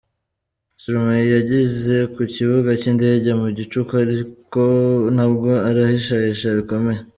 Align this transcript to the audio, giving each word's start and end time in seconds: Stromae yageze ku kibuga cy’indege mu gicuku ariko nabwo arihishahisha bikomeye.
Stromae 0.81 1.23
yageze 1.35 1.95
ku 2.13 2.21
kibuga 2.35 2.69
cy’indege 2.81 3.29
mu 3.41 3.47
gicuku 3.57 3.91
ariko 4.05 4.63
nabwo 5.15 5.49
arihishahisha 5.69 6.47
bikomeye. 6.57 7.01